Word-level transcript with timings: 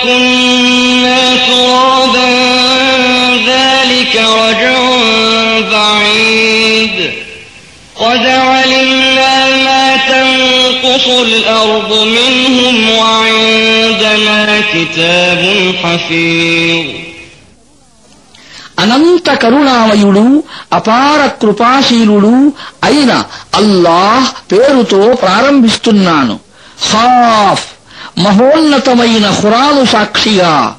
متنا 0.00 1.26
وكنا 1.28 1.36
ترابا 1.46 2.30
ذلك 3.46 4.14
رجع 4.16 4.78
بعيد 5.72 7.10
قد 7.96 8.26
علمنا 8.26 9.34
ما 9.58 9.96
تنقص 10.08 11.06
الأرض 11.08 11.90
منهم 12.08 12.90
وعندنا 12.90 14.40
كتاب 14.72 15.40
حفيظ 15.82 16.86
అనంత 18.82 19.28
కరుణామయుడు 19.42 20.24
అపార 20.72 21.20
కృపాశీలుడు 21.42 22.32
అయిన 22.84 23.12
అల్లాహ్ 23.60 24.26
పేరుతో 24.52 25.00
ప్రారంభిస్తున్నాను 25.22 26.34
ఖాఫ్ 26.90 27.64
మహోన్నతమైన 28.21 29.35
ఖురాను 29.41 29.85
సాక్షిగా. 29.85 30.75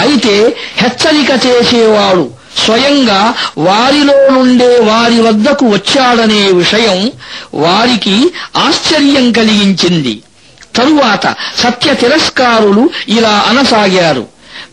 అయితే 0.00 0.56
హెచ్చరిక 0.76 1.46
చేసేవాడు 1.46 2.30
స్వయంగా 2.64 3.34
వారిలో 3.58 4.28
నుండే 4.30 4.78
వారి 4.78 5.20
వద్దకు 5.20 5.66
వచ్చాడనే 5.66 6.52
విషయం 6.52 7.12
వారికి 7.54 8.32
ఆశ్చర్యం 8.56 9.32
కలిగించింది. 9.32 10.22
తరువాత 10.76 11.34
సత్య 11.58 11.94
తిరస్కారులు 11.94 12.90
ఇలా 13.08 13.44
అనసాగారు. 13.48 14.26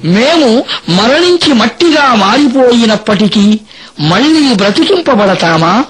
మేము 0.04 0.66
మరణించి 0.90 1.54
మట్టిగా 1.54 2.16
మారిపోయినప్పటికీ 2.16 3.60
మళ్ళీ 4.00 4.56
బ్రతికింపబడతామా? 4.56 5.86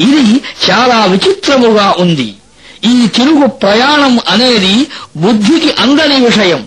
ఇది 0.00 0.40
చాలా 0.70 1.04
విచిత్రముగా 1.04 1.94
ఉంది. 1.98 2.34
ఈ 2.83 2.95
తిరుగు 3.15 3.45
ప్రయాణం 3.63 4.13
అనేది 4.27 4.75
బుద్ధికి 5.15 5.71
అందని 5.83 6.17
విషయం 6.25 6.61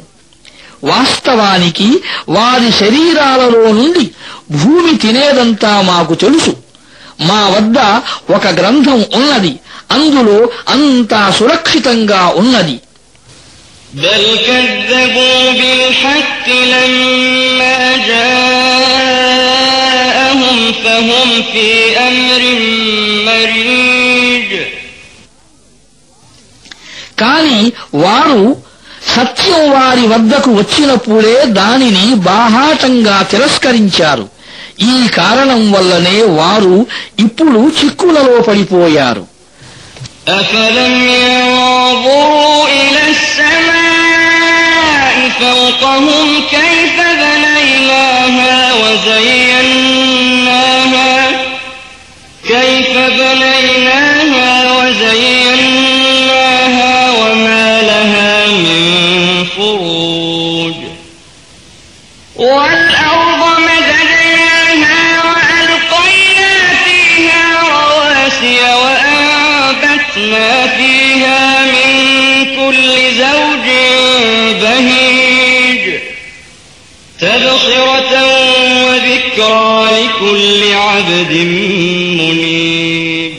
వాస్తవానికి 0.91 1.89
వారి 2.29 2.71
శరీరాలలో 2.81 3.65
నుండి 3.73 4.05
భూమి 4.55 4.93
తినేదంతా 4.99 5.73
మాకు 5.83 6.15
తెలుసు 6.25 6.53
మా 7.29 7.41
వద్ద 7.55 7.79
ఒక 8.37 8.47
గ్రంథం 8.59 9.01
ఉన్నది 9.19 9.53
అందులో 9.95 10.39
అంతా 10.75 11.23
సురక్షితంగా 11.39 12.23
ఉన్నది 12.43 12.77
بل 13.97 14.25
كذبوا 14.41 15.43
بالحق 15.53 16.47
لما 16.67 17.79
جاءهم 19.31 20.49
فهم 20.75 21.43
في 21.45 21.69
أمر 22.01 22.43
مريج 23.27 23.94
కాని 27.21 27.61
వారు 28.03 28.43
సత్యం 29.11 29.63
వారి 29.75 30.05
వద్దకు 30.07 30.51
వచ్చినప్పుడే 30.53 31.37
దానిని 31.59 32.07
బాహాటంగా 32.29 33.17
తిరస్కరించారు 33.33 34.27
ఈ 34.87 35.09
కారణం 35.17 35.63
వల్లనే 35.73 36.19
వారు 36.39 36.77
ఇప్పుడు 37.27 37.63
చిక్కులలో 37.79 38.37
పడిపోయారు 38.49 39.25
أفلم 40.31 40.95
ينظروا 41.15 42.59
إلى 42.81 43.03
السماء 43.11 44.51
فوقهم 45.41 46.29
كيف 46.51 46.97
بنيناها 47.21 48.59
وزيناها 50.01 51.13
كيف 52.45 52.91
بنيناها 53.19 54.49
وزيناها 54.73 55.94
كل 72.66 73.14
زوج 73.18 73.68
بهيج. 74.62 76.00
تبصرة 77.20 78.14
وذكرى 78.86 79.88
لكل 79.92 80.74
عبد 80.74 81.32
منيب. 82.20 83.34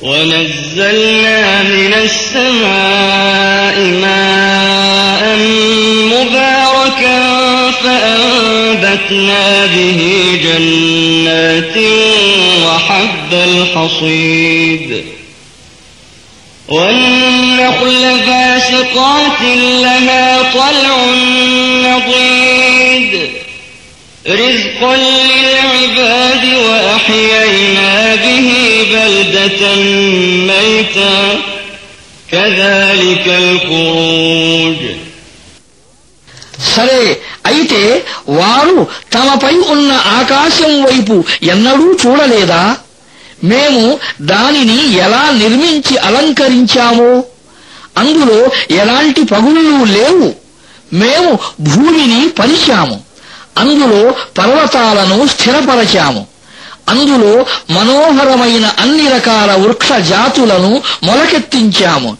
ونزلنا 0.00 1.62
من 1.62 1.92
السماء 1.94 3.76
ماء 3.78 5.36
مباركا 6.12 7.20
فأنبتنا 7.70 9.66
به 9.66 10.00
جنات 10.44 11.76
وحب 12.66 13.32
الحصيد. 13.32 15.04
والنخل 16.71 18.03
باسقات 18.27 19.41
لها 19.83 20.25
طلع 20.53 20.95
نضيد 21.87 23.29
رزقا 24.27 24.95
للعباد 24.97 26.43
وأحيينا 26.57 28.15
به 28.15 28.47
بلدة 28.91 29.75
ميتا 30.49 31.39
كذلك 32.31 33.25
الخروج 33.27 34.77
సరే 36.75 37.01
అయితే 37.49 37.81
వారు 38.29 38.77
తమపై 39.13 39.55
ఉన్న 39.73 39.91
ఆకాశం 40.19 40.71
వైపు 40.85 41.15
ఎన్నడూ 41.43 41.87
చూడలేదా 42.03 42.61
మేము 43.44 43.98
దానిని 44.22 44.94
ఎలా 44.94 45.30
నిర్మించి 45.30 45.96
అలంకరించామో? 45.96 47.24
అందులో 47.98 48.50
ఎలాంటి 48.70 49.24
పగుళ్ళు 49.24 49.84
లేవు. 49.84 50.34
మేము 50.92 51.38
భూమిని 51.60 52.28
పరిచాము. 52.28 53.00
అందులో 53.58 54.14
పర్వతాలను 54.38 55.28
స్థిరపరచాము. 55.28 56.26
అందులో 56.88 57.46
మనోహరమైన 57.70 58.72
అన్ని 58.78 59.08
రకాల 59.08 59.52
వృక్ష 59.52 59.92
జాతులను 59.92 60.82
మొలకెత్తించాము. 61.02 62.16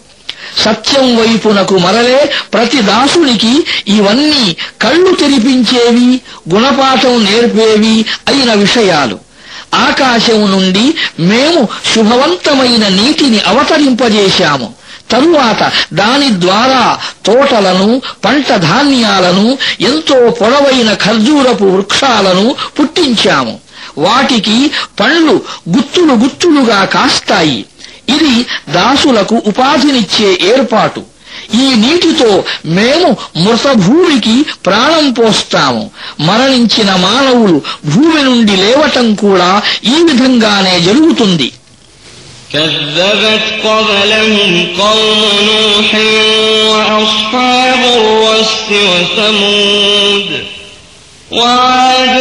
సత్యం 0.59 1.17
వైపునకు 1.17 1.77
మరలే 1.77 2.33
ప్రతి 2.53 2.81
దాసునికి 2.81 3.65
ఇవన్నీ 3.87 4.55
కళ్ళు 4.81 5.15
తెరిపించేవి 5.15 6.21
గుణపాఠం 6.49 7.25
నేర్పేవి 7.25 8.05
అయిన 8.27 8.53
విషయాలు. 8.53 9.32
ఆకాశం 9.73 10.51
నుండి 10.51 10.93
మేము 11.19 11.67
శుభవంతమైన 11.95 12.87
నీటిని 12.87 13.39
అవతరింపజేశాము. 13.39 14.73
తరువాత 15.11 15.71
దాని 15.93 16.41
ద్వారా 16.41 16.99
తోటలను 17.25 18.01
పంట 18.25 18.55
ధాన్యాలను 18.55 19.57
ఎంతో 19.81 20.29
పొడవైన 20.29 20.93
ఖర్జూరపు 20.93 21.63
వృక్షాలను 21.63 22.55
పుట్టించాము. 22.79 23.59
వాటికి 23.97 24.71
పండ్లు 24.99 25.41
గుత్తులు 25.69 26.13
గుత్తులుగా 26.13 26.85
కాస్తాయి. 26.85 27.65
ఇది 28.09 28.45
దాసులకు 28.73 29.41
ఉపాధినిచ్చే 29.47 30.37
ఏర్పాటు. 30.41 31.12
ఈ 31.54 31.66
నీటితో 31.82 32.30
మేము 32.76 33.08
మృత 33.36 33.66
భూమికి 33.84 34.34
ప్రాణం 34.66 35.06
పోస్తాము 35.12 35.84
మరణించిన 36.20 36.90
మానవులు 37.06 37.56
భూమి 37.86 38.22
నుండి 38.22 38.56
లేవటం 38.56 39.14
కూడా 39.24 39.50
ఈ 39.84 39.96
విధంగానే 40.08 40.76
జరుగుతుంది 40.88 41.48
كذبت 42.52 43.44
قبلهم 43.64 44.50
قوم 44.78 45.20
نوح 45.48 45.90
وأصحاب 46.70 47.82
الرس 47.96 48.68
وثمود 48.84 50.28
وعاد 51.30 52.16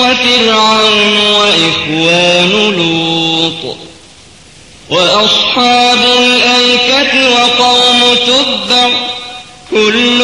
وفرعون 0.00 1.16
وإخوان 1.30 2.50
لوط 2.72 3.62
وأصحاب 4.90 5.87
الأيكة 5.87 5.87
وقوم 8.18 8.18
تبع 8.66 8.88
كل 9.70 10.20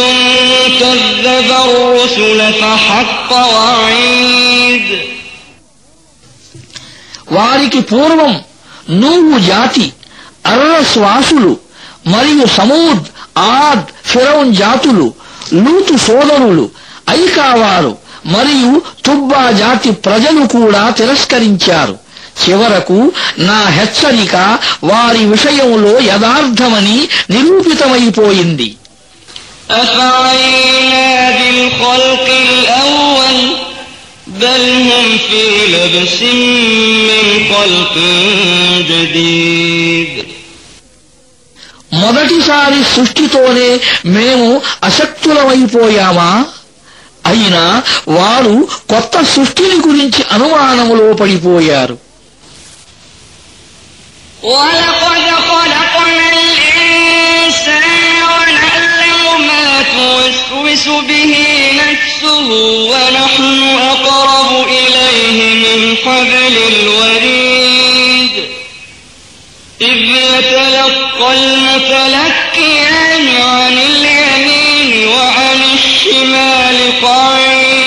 كذب 0.80 1.50
الرسل 1.64 2.52
فحق 2.52 3.30
وعيد 3.54 4.88
వారికి 7.32 7.80
పూర్వం 7.90 8.32
నువ్వు 9.02 9.36
జాతి 9.50 9.86
అర్రస్వాసులు 10.52 11.52
మరియు 12.06 12.44
సమూద్ 12.56 13.04
ఆద్ 13.58 13.84
ఫిరౌన్ 14.10 14.52
జాతులు 14.54 15.06
లూతు 15.56 15.94
సోదరులు 16.06 16.64
ఐకావారు 17.10 17.92
మరియు 18.26 18.72
తుబ్బా 19.06 19.44
జాతి 19.60 19.90
ప్రజలు 20.06 20.42
కూడా 20.56 20.82
తిరస్కరించారు 20.90 21.94
చివరకు 22.43 23.11
నా 23.37 23.69
హెచ్చరిక 23.69 24.59
వారి 24.83 25.25
విషయంలో 25.25 25.99
యథార్థమని 25.99 27.07
నిరూపితమైపోయింది. 27.29 28.75
మొదటిసారి 41.93 42.83
సృష్టితోనే 42.95 43.79
మేము 44.05 44.61
అశక్తులమైపోయామా? 44.83 46.45
అయినా 47.25 47.83
వారు 48.07 48.67
కొత్త 48.89 49.21
సృష్టిని 49.21 49.75
గురించి 49.87 50.23
అనుమానములో 50.31 51.13
పడిపోయారు. 51.13 52.04
ولقد 54.45 55.25
خلقنا 55.49 56.27
الإنسان 56.29 57.83
ونعلم 58.29 59.23
ما 59.47 59.67
توسوس 59.97 60.85
به 60.87 61.33
نفسه 61.73 62.47
ونحن 62.91 63.59
أقرب 63.79 64.67
إليه 64.67 65.37
من 65.53 65.79
حبل 66.05 66.55
الوريد. 66.73 68.35
إذ 69.81 69.97
يتلقى 69.97 71.33
المتلقيان 71.33 73.25
عن 73.41 73.77
اليمين 73.77 75.07
وعن 75.07 75.59
الشمال 75.73 76.77
قعيد 77.01 77.84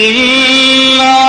ثم 0.00 1.19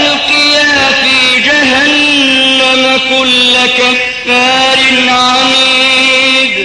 ألقيا 0.00 0.90
في 0.90 1.40
جهنم 1.40 3.00
كل 3.10 3.54
كفار 3.78 4.78
عنيد. 5.08 6.56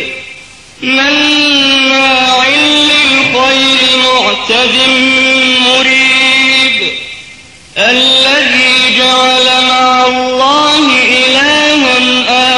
مناع 0.82 2.48
للخير 2.48 3.80
معتد 4.06 4.76
مريب. 5.66 6.78
الذي 7.78 8.98
جعل 8.98 9.48
مع 9.68 10.06
الله 10.08 10.84
إلها 11.04 11.66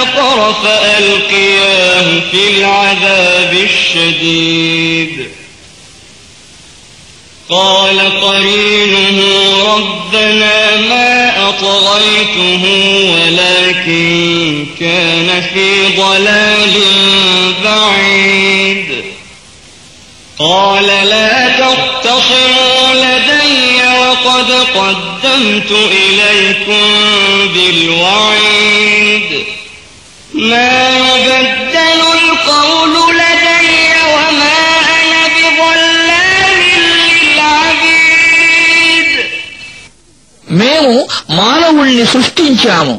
آخر 0.02 0.54
فألقياه 0.64 2.08
في 2.32 2.42
العذاب 2.48 3.54
الشديد. 3.54 5.14
قال 7.50 8.22
قرينه 8.22 9.20
ربنا 9.76 10.57
ما 10.90 11.50
أطغيته 11.50 12.64
ولكن 13.12 14.66
كان 14.80 15.44
في 15.54 15.88
ضلال 15.98 16.74
بعيد. 17.64 19.04
قال 20.40 20.86
لا 20.86 21.50
تختصموا 21.50 22.94
لدي 22.94 23.82
وقد 24.00 24.52
قدمت 24.52 25.72
إليكم 25.72 26.88
بالوعيد. 27.54 29.44
ما 30.34 30.98
يبدل 31.18 31.57
మానవుణ్ణి 41.38 42.06
సృష్టించాము. 42.06 42.96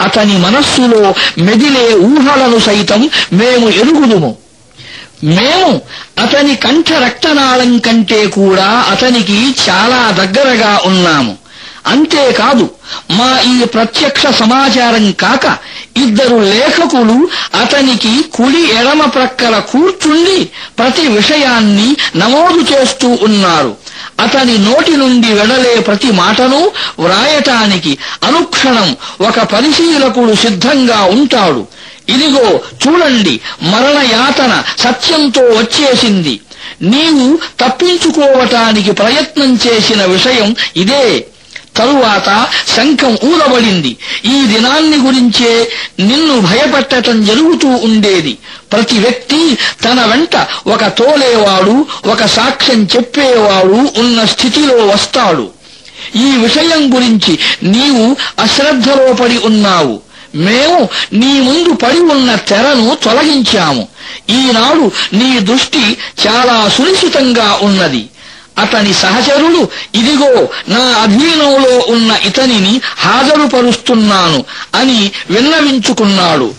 అతని 0.00 0.36
మనస్సులో 0.38 1.14
మెదిలే 1.38 1.86
ఊహలను 1.94 2.58
సైతం 2.58 3.10
మేము 3.32 3.68
ఎరుగుదుము. 3.68 4.36
మేము 5.24 5.70
అతని 6.18 6.54
కంఠ 6.56 6.92
రక్తనాళం 6.92 7.78
కంటే 7.78 8.26
కూడా 8.26 8.68
అతనికి 8.90 9.38
చాలా 9.68 10.00
దగ్గరగా 10.22 10.80
ఉన్నాము. 10.84 11.36
అంతేకాదు 11.86 12.64
మా 13.10 13.28
ఈ 13.40 13.64
ప్రత్యక్ష 13.64 14.26
సమాచారం 14.26 15.12
కాక 15.12 15.46
ఇద్దరు 15.96 16.36
లేఖకులు 16.36 17.28
అతనికి 17.60 18.12
కుడి 18.34 18.62
ఎడమ 18.78 19.04
ప్రక్కల 19.04 19.58
కూర్చుండి 19.58 20.38
ప్రతి 20.78 21.04
విషయాన్ని 21.08 21.88
నమోదు 22.16 22.60
చేస్తూ 22.72 23.08
ఉన్నారు. 23.22 23.76
అతని 24.20 24.58
నోటి 24.58 24.96
నుండి 24.96 25.32
వెడలే 25.32 25.80
ప్రతి 25.80 26.10
మాటను 26.10 26.60
వ్రాయటానికి 26.98 27.98
అనుక్షణం 28.22 28.96
ఒక 29.20 29.40
పరిశీలకుడు 29.40 30.34
సిద్ధంగా 30.34 31.00
ఉంటాడు. 31.02 31.66
ఇదిగో 32.08 32.60
చూడండి 32.82 33.40
మరణ 33.62 33.98
యాతన 34.10 34.62
సత్యంతో 34.78 35.42
వచ్చేసింది. 35.42 36.40
నీవు 36.82 37.38
తప్పించుకోవటానికి 37.60 38.92
ప్రయత్నం 38.92 39.58
చేసిన 39.66 40.04
విషయం 40.04 40.56
ఇదే. 40.76 41.26
తరువాత 41.78 42.46
శంఖం 42.76 43.18
ఊదబడింది 43.24 43.96
ఈ 44.24 44.46
దినాన్ని 44.46 44.96
గురించే 44.96 45.70
నిన్ను 45.98 46.40
భయపెట్టటం 46.40 47.24
జరుగుతూ 47.24 47.68
ఉండేది. 47.68 48.38
ప్రతి 48.72 48.98
వ్యక్తి 48.98 49.58
తన 49.84 50.04
వెంట 50.04 50.36
ఒక 50.68 50.86
తోలేవాడు 50.86 51.86
ఒక 52.08 52.24
సాక్ష్యం 52.24 52.88
చెప్పేవాడు 52.96 54.00
ఉన్న 54.00 54.24
స్థితిలో 54.24 54.76
వస్తాడు. 54.86 55.50
ఈ 56.16 56.36
విషయం 56.36 56.96
గురించి 56.96 57.38
నీవు 57.62 58.16
అశ్రద్ధలో 58.38 59.12
పడి 59.12 59.38
ఉన్నావు. 59.44 60.00
మేము 60.34 60.88
నీ 61.12 61.40
ముందు 61.40 61.72
పడి 61.72 61.98
ఉన్న 61.98 62.34
తెరను 62.34 62.98
తొలగించాము. 63.02 63.88
ఈనాడు 64.30 64.90
నీ 65.12 65.38
దృష్టి 65.38 65.96
చాలా 66.26 66.68
సునిశ్చితంగా 66.68 67.58
ఉన్నది. 67.62 68.06
అతని 68.58 68.94
సహచరుడు 68.94 69.68
ఇదిగో 69.94 70.48
నా 70.68 71.02
అధీనంలో 71.02 71.86
ఉన్న 71.88 72.16
ఇతనిని 72.24 72.80
హాజరుపరుస్తున్నాను 72.98 74.44
అని 74.74 75.10
విన్నవించుకున్నాడు. 75.30 76.54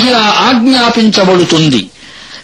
ఇలా 0.00 0.34
ఆజ్ఞాపించబడుతుంది. 0.40 1.90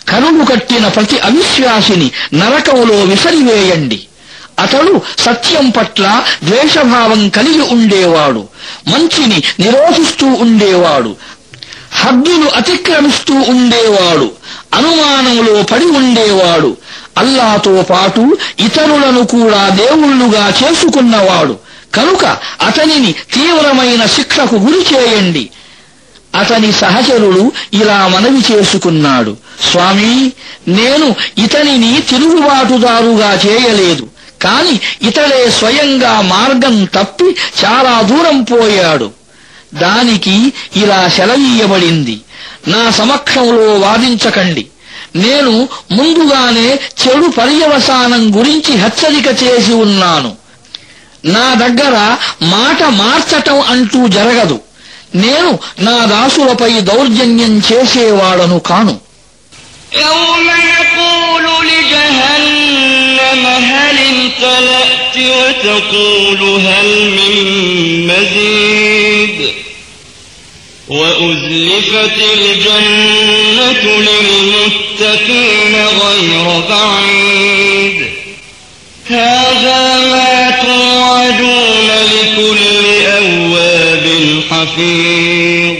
కరువు 0.08 0.44
కట్టిన 0.44 0.88
ప్రతి 0.88 1.18
అవిశ్వాసిని 1.18 2.10
నరకములో 2.34 2.94
విసరివేయండి. 2.94 4.06
అతడు 4.58 5.02
సత్యం 5.18 5.70
పట్ల 5.70 6.24
ద్వేషభావం 6.44 7.28
కలిగి 7.28 7.60
ఉండేవాడు. 7.60 8.48
మంచిని 8.88 9.42
నిరోధిస్తూ 9.60 10.26
ఉండేవాడు. 10.26 11.16
హద్దులు 11.94 12.56
అతిక్రమిస్తూ 12.56 13.34
ఉండేవాడు 13.34 14.32
అనుమానంలో 14.74 15.62
పడి 15.62 15.84
ఉండేవాడు. 15.84 16.76
అల్లాతో 17.18 17.82
పాటు 17.82 18.36
ఇతరులను 18.60 19.26
కూడా 19.26 19.68
దేవుళ్ళుగా 19.68 20.52
చేసుకున్నవాడు. 20.64 21.56
కనుక 21.94 22.24
అతనిని 22.62 23.12
తీవ్రమైన 23.12 24.06
శిక్షకు 24.06 24.54
గురి 24.54 24.96
చేయండి. 24.96 25.50
అతని 26.34 26.72
సహచరుడు 26.72 27.52
ఇలా 27.72 28.08
మనవి 28.08 28.52
చేసుకున్నాడు. 28.52 29.36
స్వామి 29.70 30.32
నేను 30.68 31.14
ఇతనిని 31.38 32.00
తిరుగుబాటుదారుగా 32.00 33.40
చేయలేదు. 33.46 34.08
కాని 34.42 34.80
ఇతడే 35.08 35.50
స్వయంగా 35.50 36.20
మార్గం 36.20 36.84
తప్పి 36.84 37.36
చాలా 37.64 38.00
దూరం 38.00 38.42
పోయాడు. 38.42 39.10
దానికి 39.81 40.35
ఇలా 40.75 40.99
సెలవీయబడింది 41.17 42.17
నా 42.67 42.83
సమక్షంలో 42.99 43.67
వాదించకండి 43.79 44.63
నేను 45.17 45.53
ముందుగానే 45.97 46.67
చెడు 47.01 47.27
పర్యవసానం 47.37 48.23
గురించి 48.37 48.73
హెచ్చరిక 48.81 49.27
చేసి 49.43 49.73
ఉన్నాను 49.85 50.31
నా 51.27 51.47
దగ్గర 51.61 51.95
మాట 52.51 52.81
మార్చటం 52.99 53.59
అంటూ 53.71 54.01
జరగదు 54.17 54.57
నేను 55.15 55.51
నా 55.87 55.97
దాసులపై 56.13 56.73
దౌర్జన్యం 56.89 57.53
చేసేవాడను 57.69 58.59
కాను 58.69 58.95
يوم 59.99 60.47
يقول 60.69 61.45
لجهنم 61.69 62.62
هل 63.38 63.98
امتلأت 63.98 65.16
وتقول 65.16 66.60
هل 66.60 67.10
من 67.10 68.06
مزيد 68.06 69.50
وأزلفت 70.88 72.18
الجنة 72.34 73.82
للمتقين 74.00 75.74
غير 75.74 76.62
بعيد 76.68 78.06
هذا 79.10 79.98
ما 79.98 80.50
توعدون 80.62 81.88
لكل 81.88 83.06
أواب 83.06 84.06
حفيظ 84.50 85.76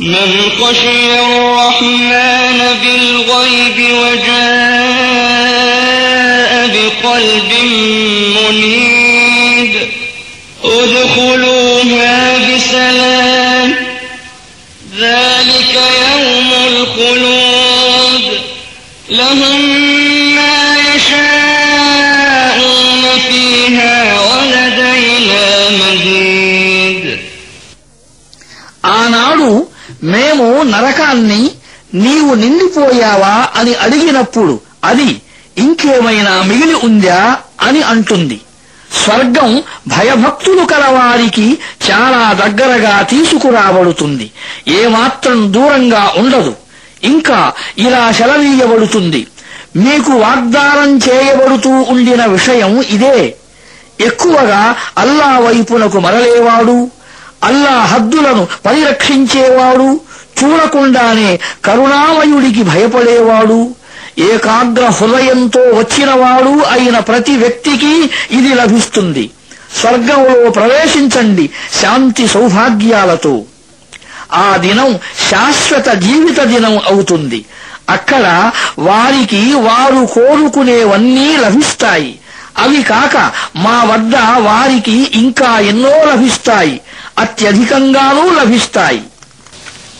من 0.00 0.50
خشي 0.60 1.20
నరకాన్ని 30.70 31.50
నీవు 31.94 32.34
నిండిపోయావా 32.34 33.60
అని 33.60 33.74
అడిగినప్పుడు 33.74 34.60
అది 34.84 35.22
ఇంకేమైనా 35.58 36.42
మిగిలి 36.42 36.74
ఉందా 36.74 37.36
అని 37.60 37.82
అంటుంది. 37.82 38.40
స్వర్గం 39.04 39.62
భయభక్తులు 39.88 40.64
కలవారికి 40.64 41.58
చాలా 41.90 42.32
దగ్గరగా 42.32 43.02
తీసుకురాబడుతుంది. 43.02 44.30
ఏమాత్రం 44.68 45.52
దూరంగా 45.52 46.12
ఉండదు. 46.16 46.54
ఇంకా 47.04 47.52
ఇలా 47.78 48.12
సెలవీయబడుతుంది 48.12 49.26
మీకు 49.76 50.12
వాగ్దానం 50.12 50.96
చేయబడుతూ 50.96 51.70
ఉండిన 51.70 52.26
విషయం 52.26 52.80
ఇదే. 52.80 53.36
ఎక్కువగా 54.00 54.76
అల్లా 54.98 55.38
వైపునకు 55.38 56.00
మరలేవాడు. 56.00 56.90
అల్లా 57.44 57.70
హద్దులను 57.70 58.46
పరిరక్షించేవాడు. 58.66 60.00
చూడకుండానే 60.42 61.38
కరుణామయుడికి 61.64 62.62
భయపడేవాడు 62.62 63.74
ఏకాగ్ర 64.18 64.86
హృదయంతో 64.86 65.60
వచ్చినవాడు 65.60 66.64
అయిన 66.64 66.98
ప్రతి 66.98 67.36
వ్యక్తికి 67.36 68.10
ఇది 68.30 68.54
లభిస్తుంది. 68.54 69.30
స్వర్గంలో 69.80 70.50
ప్రవేశించండి 70.50 71.50
శాంతి 71.82 72.28
సౌభాగ్యాలతో. 72.28 73.42
ఆ 74.32 74.56
దినం 74.56 74.98
శాశ్వత 75.30 75.88
జీవిత 75.88 76.40
దినం 76.40 76.78
అవుతుంది. 76.78 77.44
అక్కడ 77.90 78.50
వారికి 78.78 79.52
వారు 79.54 80.06
కోరుకునేవన్నీ 80.06 81.36
లభిస్తాయి. 81.36 82.18
అవి 82.58 82.82
కాక 82.82 83.32
మా 83.56 83.84
వద్ద 83.84 84.16
వారికి 84.16 85.10
ఇంకా 85.14 85.58
ఎన్నో 85.58 86.04
లభిస్తాయి. 86.04 86.80
అత్యధికంగానూ 87.18 88.34
లభిస్తాయి. 88.34 89.02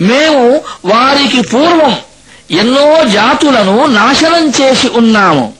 మేము 0.00 0.60
వారికి 0.84 1.40
పూర్వం 1.40 1.96
ఎన్నో 2.50 3.04
జాతులను 3.04 3.86
నాశనం 3.86 4.52
చేసి 4.60 4.88
ఉన్నాము. 4.88 5.54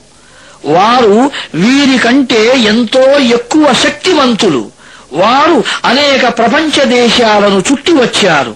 వారు 0.65 1.31
వీరికంటే 1.55 2.57
ఎంతో 2.57 3.17
ఎక్కువ 3.19 3.73
శక్తివంతులు 3.73 4.71
వారు 5.13 5.63
అనేక 5.85 6.37
ప్రపంచ 6.37 6.83
దేశాలను 6.83 7.63
చుట్టి 7.71 7.91
వచ్చారు. 7.91 8.55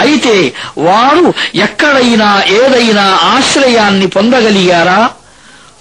అయితే 0.00 0.52
వారు 0.78 1.34
ఎక్కడైనా 1.54 2.42
ఏదైనా 2.48 3.18
ఆశ్రయాన్ని 3.22 4.06
పొందగలిగారా? 4.06 5.10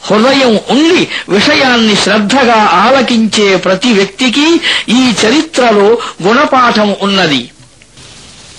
హృదయం 0.04 0.60
ఉండి 0.70 1.08
విషయాన్ని 1.30 1.96
శ్రద్ధగా 1.96 2.56
ఆలకించే 2.56 3.56
ప్రతి 3.56 3.94
వ్యక్తికి 3.94 4.62
ఈ 4.90 5.14
చరిత్రలో 5.26 5.98
గుణపాఠం 6.24 6.96
ఉన్నది. 7.02 7.52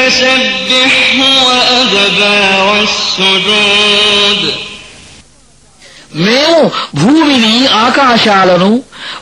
فسبحه 0.00 1.16
وأدبار 1.46 2.66
السجود 2.82 4.40
మేము 6.26 6.58
భూమిని 6.98 7.54
ఆకాశాలను 7.86 8.70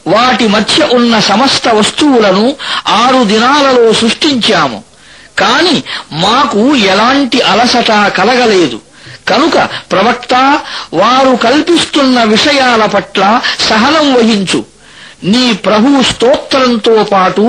వాటి 0.09 0.47
మధ్య 0.49 0.79
ఉన్న 0.97 1.15
సమస్త 1.29 1.67
వస్తువులను 1.79 2.45
ఆరు 2.99 3.21
దినాలలో 3.31 3.87
సృష్టించాము 4.01 4.79
కాని 5.39 5.77
మాకు 6.25 6.61
ఎలాంటి 6.93 7.39
అలసట 7.53 7.91
కలగలేదు 8.19 8.79
కనుక 9.31 9.57
ప్రవక్త 9.93 10.35
వారు 10.95 11.33
కల్పిస్తున్న 11.45 12.17
విషయాల 12.35 12.85
పట్ల 12.95 13.23
సహనం 13.69 14.07
వహించు 14.15 14.61
నీ 15.33 15.45
ప్రభు 15.67 15.91
స్తోత్రంతో 16.09 16.97
పాటు 17.13 17.45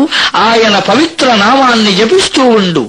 ఆయన 0.45 0.75
పవిత్ర 0.89 1.27
నామాన్ని 1.41 1.91
జపిస్తూ 1.97 2.43
ఉండు 2.59 2.83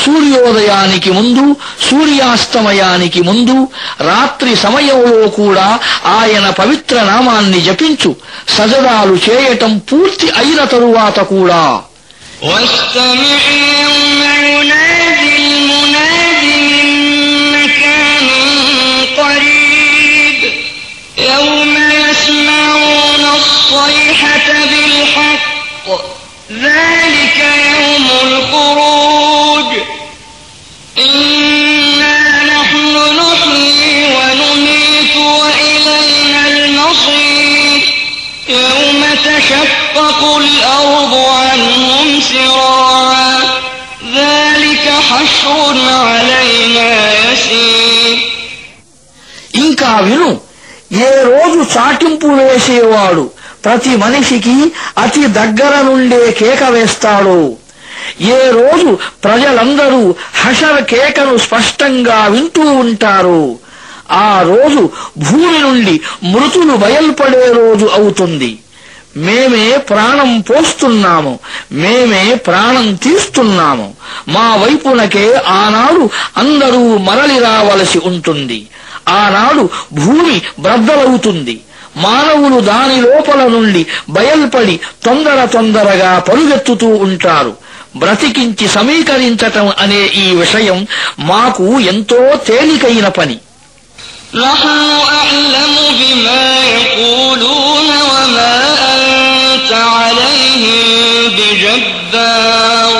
సూర్యోదయానికి 0.00 1.10
ముందు 1.10 1.44
సూర్యాస్తమయానికి 1.88 3.20
ముందు 3.22 3.56
రాత్రి 4.10 4.52
సమయంలో 4.56 5.28
కూడా 5.38 5.68
ఆయన 6.16 6.46
పవిత్ర 6.60 6.96
నామాన్ని 7.04 7.60
జపించు 7.60 8.10
సజదాలు 8.56 9.16
చేయటం 9.26 9.74
పూర్తి 9.90 10.28
అయిన 10.40 10.60
తరువాత 10.74 11.18
కూడా 11.34 11.62
واستمع 12.42 13.40
يوم 13.76 14.20
ينادي 14.46 15.36
المناد 15.38 16.42
من 16.70 16.88
مكان 17.54 18.26
قريب 19.18 20.40
يوم 21.30 21.74
يسمعون 22.00 23.24
الصيحة 23.36 24.46
بالحق 24.64 25.44
ذلك 26.60 27.23
يوم 27.34 28.06
الخروج 28.22 29.70
إنا 30.98 32.16
نحن 32.44 32.94
نحيي 33.16 34.16
ونميت 34.16 35.16
وإلينا 35.16 36.48
المصير 36.48 37.80
يوم 38.48 39.02
تشقق 39.24 40.36
الأرض 40.36 41.14
عنهم 41.14 42.20
سراعا 42.22 43.38
ذلك 44.14 44.86
حشر 45.08 45.76
علينا 46.04 46.90
يسير 47.22 48.16
ఇంకా 49.62 49.90
విను 50.06 50.30
ఏ 51.04 51.10
రోజు 51.30 51.60
చాటింపు 51.74 52.28
వేసేవాడు 52.38 53.24
ప్రతి 53.65 53.95
మనిషికి 53.95 54.71
అతి 54.97 55.27
దగ్గర 55.27 55.81
నుండే 55.81 56.31
కేక 56.31 56.63
వేస్తాడో. 56.63 57.53
ఏ 58.21 58.51
రోజు 58.51 58.97
ప్రజలందరూ 59.23 60.15
హషర 60.35 60.79
కేకను 60.79 61.37
స్పష్టంగా 61.37 62.27
వింటూ 62.27 62.61
ఉంటారు. 62.61 63.59
ఆ 64.11 64.41
రోజు 64.41 64.89
భూమి 65.17 65.59
నుండి 65.59 66.01
మృతులు 66.23 66.73
బయల్పడే 66.73 67.51
రోజు 67.51 67.85
అవుతుంది. 67.85 68.59
మేమే 69.17 69.77
ప్రాణం 69.77 70.41
పోస్తున్నాము. 70.41 71.39
మేమే 71.71 72.35
ప్రాణం 72.35 72.93
తీస్తున్నాము. 72.95 73.93
మా 74.27 74.55
వైపునకే 74.55 75.33
ఆనాడు 75.33 76.09
అందరూ 76.37 76.97
మరలి 76.97 77.39
రావలసి 77.39 77.99
ఉంటుంది. 77.99 78.67
ఆనాడు 79.09 79.69
భూమి 79.93 80.41
బ్రద్దలవుతుంది. 80.59 81.61
మానవులు 81.96 82.58
దాని 82.68 82.96
లోపల 83.06 83.40
నుండి 83.54 83.82
బయల్పడి 84.08 84.74
తొందర 85.04 85.38
తొందరగా 85.54 86.12
పరుగెత్తుతూ 86.28 86.88
ఉంటారు 87.06 87.52
బ్రతికించి 87.96 88.66
సమీకరించటం 88.68 89.68
అనే 89.78 90.02
ఈ 90.16 90.26
విషయం 90.42 90.80
మాకు 91.30 91.64
ఎంతో 91.92 92.20
తేలికైన 92.48 93.08
పని 93.20 93.38
نحن 94.36 94.68
أعلم 95.12 95.74
بما 96.00 96.44
يقولون 96.76 97.88
وما 98.10 98.54
أنت 98.94 99.72
عليهم 99.72 100.86
بجبار 101.36 102.92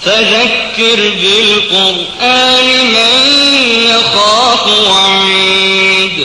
فذكر 0.00 0.98
بالقرآن 1.20 2.66
من 2.86 3.14
يخاف 3.86 4.64
وعيد 4.88 6.16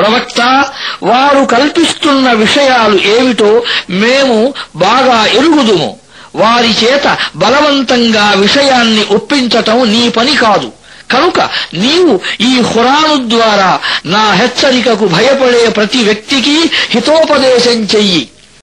ప్రవక్త 0.00 0.64
వారు 1.02 1.44
కల్పిస్తున్న 1.44 2.32
విషయాలు 2.32 2.98
ఏమిటో 3.18 3.62
మేము 3.90 4.54
బాగా 4.76 5.26
ఎరుగుదుము. 5.26 5.96
వారి 6.34 6.74
చేత 6.84 7.18
బలవంతంగా 7.36 8.32
విషయాన్ని 8.36 9.04
ఒప్పించటం 9.10 9.92
నీ 9.92 10.08
పని 10.08 10.36
కాదు. 10.36 10.72
కనుక 11.10 11.40
నీవు 11.74 12.20
ఈ 12.40 12.62
ఖురాను 12.62 13.30
ద్వారా 13.30 13.80
నా 14.06 14.32
హెచ్చరికకు 14.32 15.04
భయపడే 15.04 15.68
ప్రతి 15.68 15.98
వ్యక్తికి 15.98 16.70
హితోపదేశం 16.90 17.78
చెయ్యి. 17.96 18.28